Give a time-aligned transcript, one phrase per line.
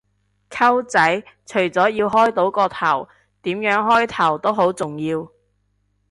[0.49, 3.07] 溝仔，除咗要開到個頭，
[3.43, 5.29] 點樣開頭都好重要